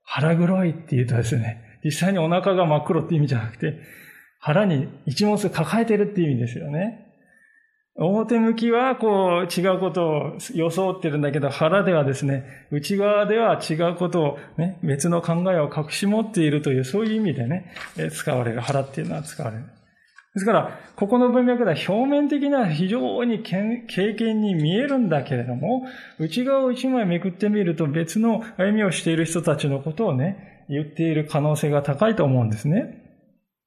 [0.04, 3.80] 腹黒いって言うとですね、実際にお腹が真っ黒っていう意味じゃなくて、
[4.40, 7.09] 腹に一物抱えてるっていう意味ですよね。
[7.96, 17.74] 表向きはこう違うことを装ってるんだけど、腹ではですね、内側では違うことをね、別の考えを隠し持っているという、そういう意味でね、
[18.12, 18.62] 使われる。
[18.62, 19.64] 腹っていうのは使われる。
[20.36, 25.86] ですから、ここの文脈では表面的には非常に経験に見えるんだけれども、
[26.20, 33.04] 内側を一枚めくってみると別の歩みをしている人たちのことをね、言っている可能性が高いと思うんですね。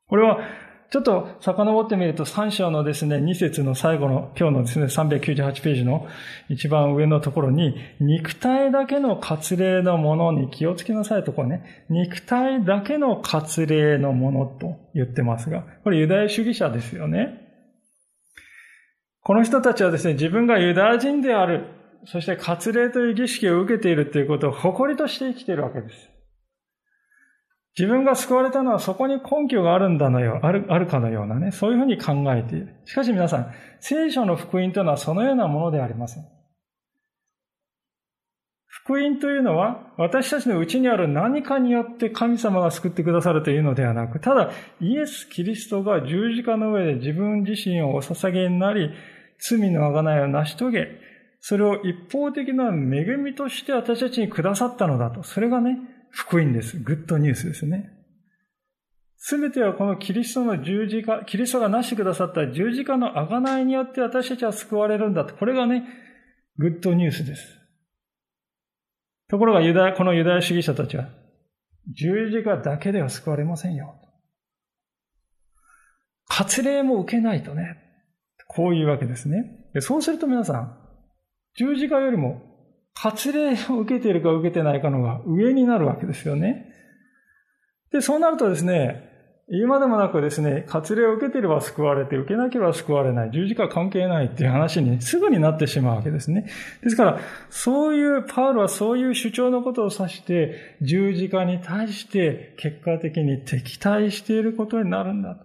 [0.06, 0.38] これは
[0.92, 6.06] ちょっと遡ってみると3章のですね、2節の最後の今日のですね、398ページの
[6.50, 17.40] 一番上のところに、肉体だけの割礼のものに気をつけなさいところね、肉体だけの割礼のものと言ってますが、これユダヤ主義者ですよね。
[19.22, 21.68] この人たちはですね、自分がユダヤ人である、
[22.04, 26.11] そして割礼という儀式を受けているということを誇りとして生きているわけです。
[27.78, 32.76] 自分が救われたのはそこに根拠があるんだのよ、ある、あるかのようなね、そういうふうに考えている。
[32.84, 36.24] しかし皆さん、聖書の福音というのはそのようなものでありません。
[38.84, 48.90] 福音というのは、私たちのうちにある何かによって神様が救ってくださるというのではなく、ただ、イエス・キリストが十字架の上で自分自身をお捧げになり、
[49.38, 50.88] 罪の贖いを成し遂げ、
[51.40, 55.22] それを一方的な恵みとして私たちにくださったのだと。
[55.22, 55.78] それがね、
[56.12, 56.78] 福音です。
[56.78, 57.90] グッドニュースですね。
[59.16, 65.34] すべてはこのキリストの十字架、キリストがなしてくださった十字架の贖いによって私たちは救われるんだと。
[65.34, 65.84] これがね、
[66.58, 67.58] グッドニュースです。
[69.28, 71.08] ところがユダヤ、このユダヤ主義者たちは、
[71.88, 73.94] 十字架だけでは救われませんよ。
[76.28, 77.78] 割礼も受けないとね。
[78.48, 79.70] こういうわけですね。
[79.80, 80.78] そうすると皆さん、
[81.56, 82.51] 十字架よりも
[82.94, 86.66] 割礼を受けているか受けてないかのが上になるわけですよね。
[87.90, 89.12] で、そうなるとですね、
[89.48, 96.46] 言うまでもなくですね、割礼を受けていれば救われて、受けなければ救われない、十字架関係ないっていう話にすぐになってしまうわけですね。
[96.82, 105.44] ですから、そういう、パウロはそういう主張のことを指して、十字架に対して結果的に敵対していることになるんだと。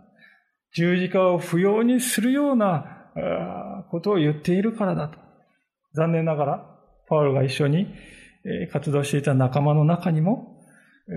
[0.73, 5.17] 十字架を不要にするようなことを言っているからだと。
[5.95, 6.76] 残念ながら、
[7.07, 7.87] パウロが一緒に
[8.71, 10.57] 活動していた仲間の中にも、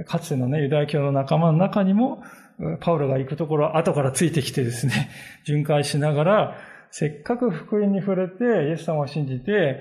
[0.06, 2.22] かつてのね、ユダヤ教の仲間の中にも、
[2.80, 5.10] パウロが行くところ後からついてきてですね、
[5.44, 6.56] 巡回しながら、
[6.92, 9.80] せっかく福音に触れて、イエス様を信じて、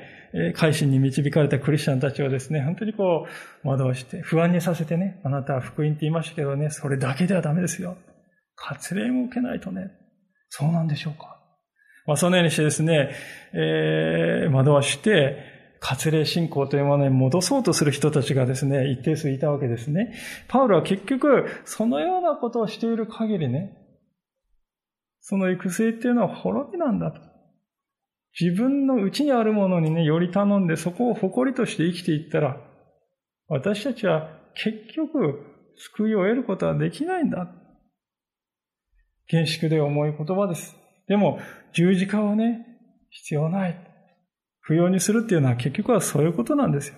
[0.55, 3.25] 改心に導かれたクリスチャンたちをですね、本当にこ
[3.63, 7.97] う、惑わして、不安にさせてね、あなたは福音って言いましたけどね、それだけではダメですよ。
[8.55, 9.91] 割礼も受けないとね、
[10.49, 11.39] そうなんでしょうか。
[12.05, 13.11] まあ、そのようにしてですね、
[13.53, 15.37] えー、惑わして、
[15.79, 20.13] 割礼信仰というものに戻そうとする人たちがですね、一定数いたわけですね。
[20.47, 23.77] パウロは結局、そのようなことをしている限りね、
[25.21, 27.21] その育成っていうのは滅びなんだと。
[28.39, 32.57] 自分の内にあるものにね、より頼んで、そこを誇りとして生きていったら、
[33.47, 35.45] 私たちは結局、
[35.77, 37.47] 救いを得ることはできないんだ。
[39.27, 40.75] 厳粛で重い言葉です。
[41.07, 41.39] でも、
[41.73, 42.65] 十字架はね、
[43.09, 43.88] 必要ない。
[44.69, 46.95] 不要にするっていうのは結局はそういうことなんですよ。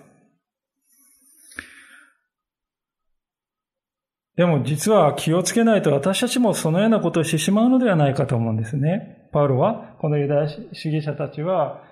[4.36, 9.26] でも実は気をつけないと私たちもそのようなことをしてしまうのではないかと思うんですね。
[9.32, 11.82] パウロは、このユダヤ主義者たちは、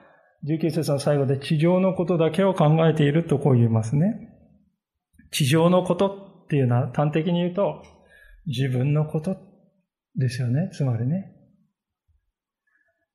[0.46, 4.36] 19節の最後で地上のことだけを考えているとこう言いますね。
[5.30, 7.82] 地上のことっていうのは端的に言うと、
[8.46, 9.38] 自分のこと
[10.16, 10.68] ですよね。
[10.74, 11.32] つまりね。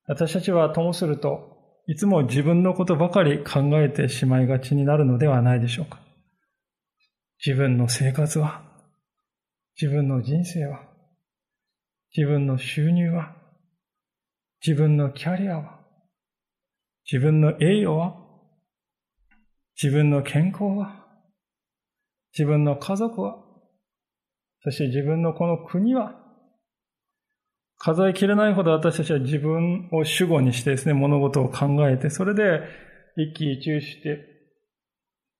[0.07, 1.54] 私たちはともすると、
[1.87, 5.99] いつも自分のことばかり考えてしまいがちになるのではないでしょうか。
[7.45, 8.63] 自分の生活は、
[9.79, 10.81] 自分の人生は、
[12.15, 13.35] 自分の収入は、
[14.65, 15.79] 自分のキャリアは、
[17.11, 18.15] 自分の栄誉は、
[19.81, 21.05] 自分の健康は、
[22.35, 23.37] 自分の家族は、
[24.63, 26.24] そして自分のこの国は、
[27.77, 32.61] 数えきれないほど私たちは自分を主語にしてですね、物事を考えて、それで
[33.17, 34.25] 一喜一憂して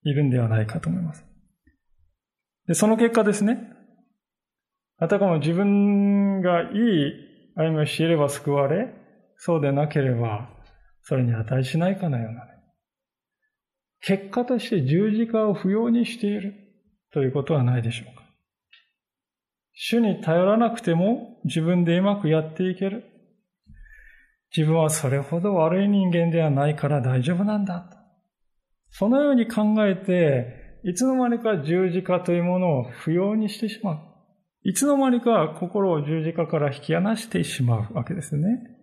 [0.04, 1.24] いるんではないかと思います。
[2.66, 3.72] で、その結果ですね、
[4.98, 7.12] あたかも自分がいい
[7.56, 8.94] 歩みをしていれば救われ、
[9.36, 10.48] そうでなければ、
[11.02, 12.52] それに値しないかのようなね。
[14.00, 16.54] 結果として十字架を不要にしている
[17.12, 18.22] ということはないでしょうか。
[19.74, 23.04] 主に頼らなくても自分でうまくやっていける。
[24.54, 27.90] 自分はそれほど悪い人間ではないから大丈夫なんだ。
[28.90, 33.98] そのように考えて、いつの間にか十字架というものを不要にしてしまう。
[34.64, 38.76] いつの間にか心を十字架から引き離してしまうわけですね。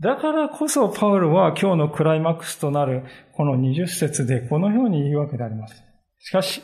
[0.00, 5.82] だからこそパウルは今日のクライマックスとなるこの20節でこのように言うわけであります。
[6.18, 6.62] しかし、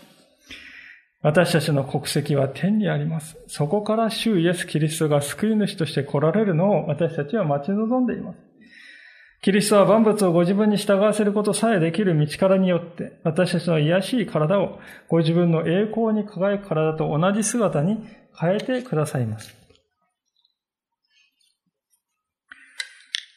[1.23, 3.39] 私たちの国籍は天にあります。
[3.47, 8.39] そこから主イエス・キリストが救い主として来られるのを私たちは待ち望んでいます。
[9.41, 18.05] キリストは万物をご自分に従わせることさえできる道からによって、私たちの癒しい体をご自分の栄光に輝く体と同じ姿に
[18.39, 19.62] 変えてくださいます。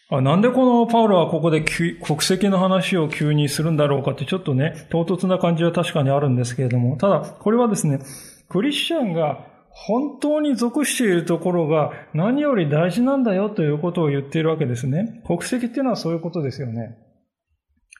[0.09, 7.99] あなんでこのパウロはここで国籍の話を急にするんだろうかってちょっとね、唐突な感じは確かにあるんですけれども、ただ、これはですね、
[8.47, 15.23] クリスチャンが本当に属しているところが何より大事なんだよということを言っているわけですね。
[15.25, 16.97] 国籍っていうのはそういうことですよね。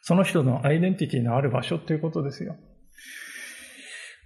[0.04, 2.56] その人のアイデンティティのある場所っていうことですよ。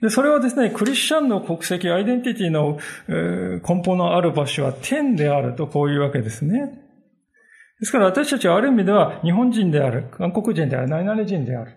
[0.02, 2.78] で、それはですね、クリスチャンの国籍、アイデンティティの、
[3.08, 6.89] 根本のある場所は天であるとこういうわけですね。
[7.80, 11.76] ですから私たちはある意味では日本人である、韓国人である、何々人である。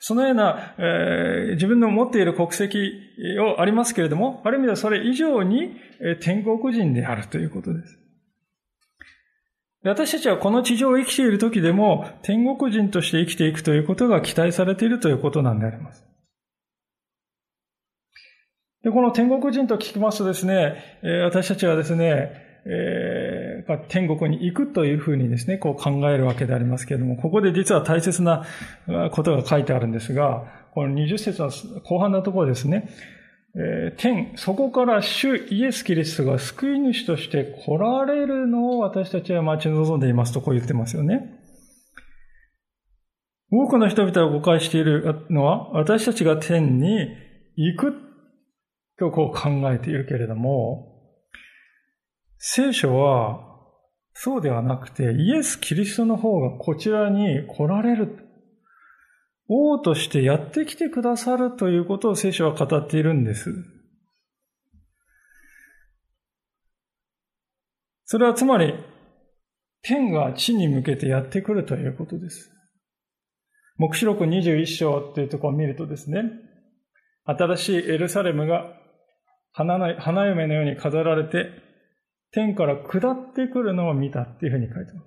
[0.00, 2.92] そのような、えー、自分の持っている国籍
[3.40, 7.98] をありますけれども、ある意味ではそれ以上に、えー、天国人であるということです。
[9.82, 16.06] 私たちはこの地上を生きている時でも天国人として生きていくということが期待されているということなんであります。
[18.82, 23.53] で、この天国人と聞きますとですね、私たちはですね、えー、
[23.88, 28.44] 天国に行くというふうにですね、こう考えるわけでありますけれども、ここで実は大切な
[29.12, 30.44] ことが書いてあるんですが、
[30.74, 31.50] この20節の
[31.80, 32.88] 後半のところですね、
[33.56, 41.40] えー、天、そこから主イエス・キリストが救い主として来られるのを私たちは待ち望んでいますとこう言ってますよね。
[43.52, 47.08] 多くの人々が誤解しているのは、私たちが天に
[47.54, 47.94] 行く
[48.98, 50.94] とこう考えているけれども、
[52.38, 53.53] 聖書は、
[54.14, 58.18] そうではなくて、イエス・キリストの方がこちらに来られる。
[59.48, 63.52] 王としてやってきてくださるということを聖書は語っているんです。
[68.06, 68.74] それはつまり、
[69.82, 72.50] 天が地に向けてやってくるということです。
[73.76, 76.22] 目視録21章というところを見るとですね、
[77.24, 78.78] 新しいエルサレムが
[79.52, 81.50] 花嫁のように飾られて、
[82.34, 85.02] 天から下ってくるのを見たっていうふうに書いてま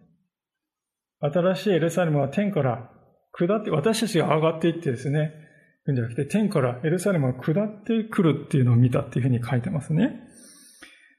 [1.29, 1.35] す。
[1.35, 2.89] 新しいエルサレムは天から
[3.33, 5.31] 下って、私たちが上がっていってですね、
[5.85, 10.21] じゃなくて天からエルサレムが下ってくるっていうのを見たっていうふうに書いてますね。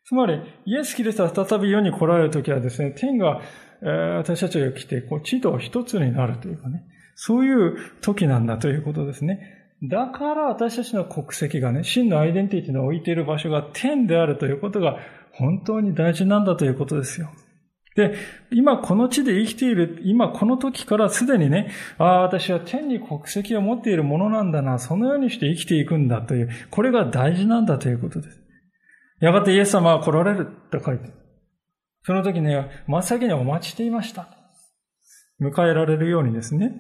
[0.05, 3.43] つまり、イエス・キリストが再び世に来られるときはですね、天が、
[3.83, 6.85] えー、私たちが来て、こう、地と一つになるというかね、
[7.15, 9.41] そういう時なんだということですね。
[9.83, 14.99] だから私たちの国籍がね、真のアイデンティティの置いている場所が天であるということが
[15.39, 17.31] 本当に大事なんだということですよ。
[17.95, 18.15] で、
[18.51, 28.41] 今この地で生きている、今この時からすでにね、ああ、私は天に国籍を持っているものなんだな、そのようにして生きていくんだという、これが大事なんだということです。
[29.21, 31.11] やがてイエス様は来られると書いて、
[32.05, 34.29] その時ね、真っ先にお待ちしていました。
[35.41, 36.73] 迎えられるようにですね。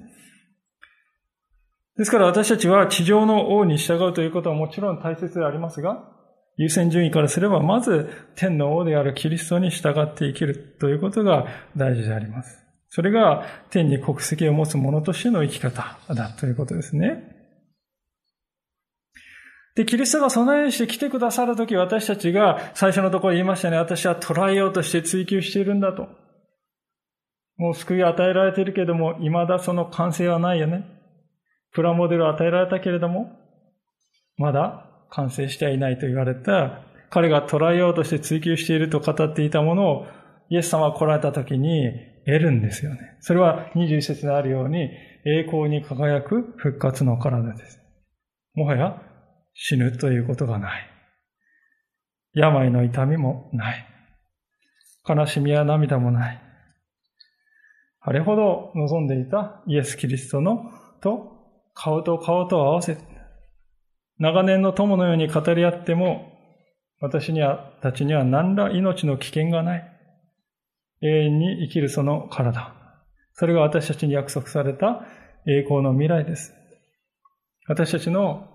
[1.96, 6.17] ですから私たちは地上の王に従うということはもちろん大切でありますが、
[6.58, 11.46] 優先順位からすれば、まず天の王であるキリストに従って生きるということが
[11.76, 12.58] 大事であります。
[12.90, 17.36] それが天に国籍を持つ者としての生き方だということですね。
[19.76, 23.76] で、キリストがそのようにして来てくださるとき、私たちが最初のところ言いましたね。
[23.76, 26.08] 私は捉えようとして追求しているんだと。
[27.56, 30.84] もう救い与えられているけれども、未だその完成はないよね。
[31.72, 33.38] プラモデル与えられたけれども、
[34.36, 40.06] まだ完成してはいないと言われた、彼が捉えようとして追求していると語っていたものを、
[40.50, 41.90] イエス様が来られた時に
[42.26, 43.16] 得るんですよね。
[43.20, 44.90] それは21節であるように、
[45.24, 47.80] 栄光に輝く復活の体です。
[48.54, 49.02] もはや
[49.54, 50.90] 死ぬということがない。
[52.34, 53.86] 病の痛みもない。
[55.08, 56.42] 悲しみや涙もない。
[58.00, 61.38] あれほど望んでいたイエス・キリストのと
[61.74, 63.02] 顔と顔と合わせて、
[64.18, 66.32] 長年の友のように語り合っても、
[67.00, 69.98] 私には、たちには何ら命の危険がない。
[71.00, 72.74] 永遠に生きるその体。
[73.34, 75.02] それが私たちに約束された
[75.46, 76.52] 栄光の未来です。
[77.68, 78.48] 私たちの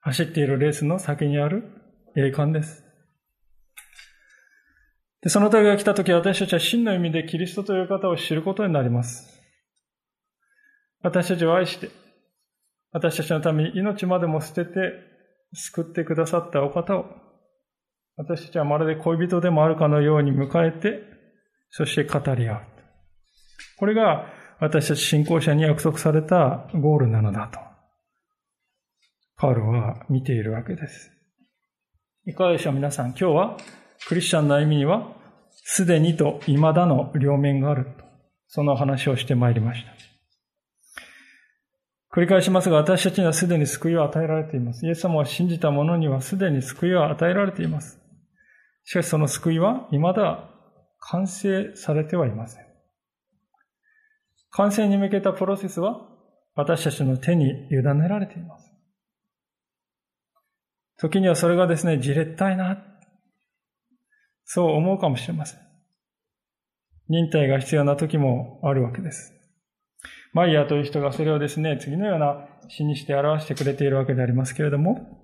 [0.00, 1.64] 走っているレースの先にある
[2.16, 2.84] 栄冠です。
[5.22, 9.40] でその時が来た時私たちは真の意味でキリストという方を知ることになります。
[11.02, 11.90] 私たちを愛して、
[12.92, 14.92] 私たちのために命までも捨てて
[15.54, 17.06] 救ってくださったお方を、
[18.16, 21.02] 私たちはまるで恋人でもあるかのように迎えて、
[21.70, 22.60] そして語り合う。
[23.78, 24.26] これが
[24.60, 27.58] 私たち信仰者に約束されたゴールなのだと。
[29.36, 31.10] パウロは見ているわけです。
[32.26, 33.08] いかがでしょう皆さん。
[33.08, 33.56] 今日は
[34.06, 35.16] クリスチャンの歩みには、
[35.64, 38.04] すでにと未だの両面があると。
[38.46, 40.11] その話をしてまいりました。
[42.12, 44.86] 繰り返しますが、私たちにはすでに救いを与えられています。
[44.86, 47.98] イエス様を信じた者にはすでに救いを与えられています。
[48.84, 50.50] しかしその救いは未だ
[51.00, 52.66] 完成されてはいません。
[54.50, 56.06] 完成に向けたプロセスは
[56.54, 58.70] 私たちの手に委ねられています。
[60.98, 62.84] 時にはそれがですね、じれったいな。
[64.44, 65.60] そう思うかもしれません。
[67.08, 69.41] 忍耐が必要な時もあるわけです。
[70.32, 75.18] マイヤーという人がそれをですね、次のような詩にして表してくれているわけでありますけれども、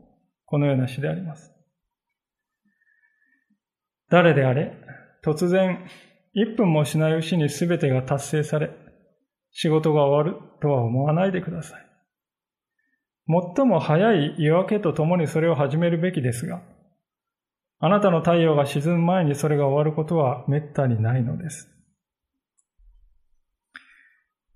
[0.44, 1.52] このような詩であります。
[4.10, 4.72] 誰であれ、
[5.24, 5.86] 突然、
[6.34, 8.70] 一分もしないうちに全てが達成され、
[9.50, 11.88] 仕事が終わるとは思わないでください。
[13.56, 16.62] 最も早い夜明けとともにそれを始めるべきですが、
[17.80, 21.77] あなたの太陽が沈む前にそれが終わることは滅多にないのです。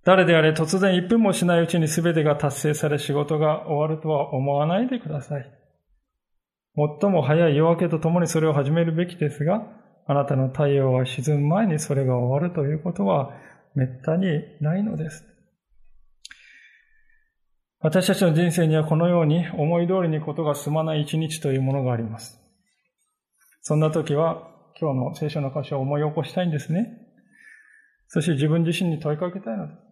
[0.04, 5.62] 誰であれ突然1分もしないうちに全てが達成され仕事が終わるとは思わないでください。
[6.74, 9.62] 最も早い夜明けとともにそれを始めるべきですが、
[10.06, 13.30] あなたの太陽が沈む前にそれが終わるということは
[13.74, 14.26] 滅多に
[14.60, 15.24] ないのです。
[17.78, 22.40] 私たちの人生にはこのように思い通りにことが進まない一日というものがあります。
[23.60, 24.48] そんな時は
[24.80, 26.98] 今日の聖書の箇所を思い起こしたいんですね。
[28.08, 29.91] そして自分自身に問いかけたいのです。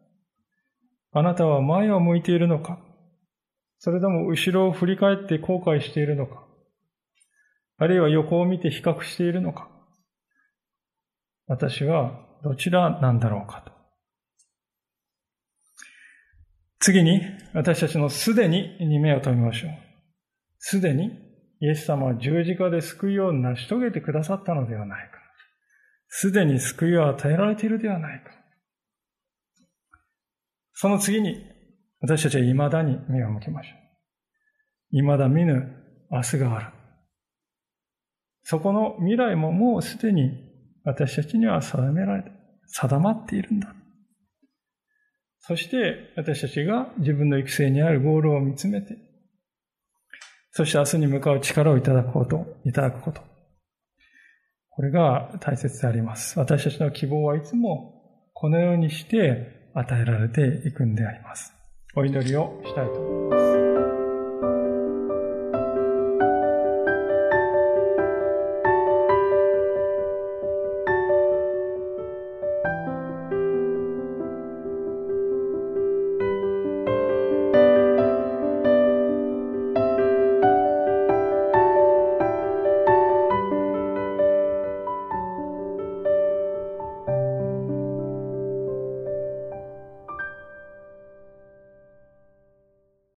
[1.13, 2.79] あなたは前を向いているのか？
[3.79, 6.47] それとも後ろを振り返って後悔しているのか？
[7.79, 9.69] あるいは横を見て比較しているのか？
[11.47, 12.13] 私は
[12.45, 13.73] どちらなんだろうかと。
[16.79, 17.21] 次に、
[17.53, 19.71] 私たちのすでにに目を留めましょう。
[20.59, 21.11] すでに、
[21.61, 25.19] イエス様は十字架で救いを成し遂げてくださったのではないか。
[26.09, 28.31] すでに救いを与えられているではないか。
[30.73, 31.45] その次に、
[32.01, 33.81] 私たちは未だに目を向けましょう。
[34.93, 35.71] 未だ見ぬ
[36.11, 36.67] 明日がある。
[38.43, 40.33] そこの未来ももうすでに
[40.85, 42.31] 私たちには定められて、
[42.67, 43.75] 定まっているんだ。
[45.41, 48.97] そして私たちが自分の育成にあるゴールを見つめて、
[50.53, 53.21] そして明日に向かう力をいただくこと、いただくこと。
[54.71, 56.39] これが大切であります。
[56.39, 61.53] 私たちの希望はいつもこのようにして与えられていくんであります。
[61.95, 63.60] お祈りをしたいと思います。